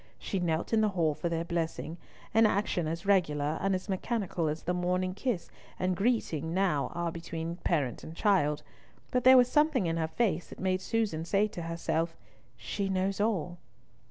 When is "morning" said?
4.73-5.13